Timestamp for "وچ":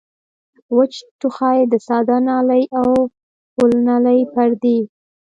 0.75-0.93